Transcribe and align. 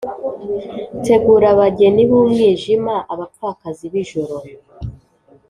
tegura 1.05 1.45
abageni 1.53 2.01
b'umwijima, 2.09 2.93
abapfakazi 3.13 3.85
b'ijoro 3.93 4.35